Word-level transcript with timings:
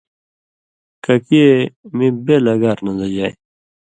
ککی 1.05 1.41
اْے 1.47 1.55
می 1.95 2.07
بېل 2.25 2.45
اگار 2.53 2.77
نہ 2.85 2.91
دژائ 2.99 3.33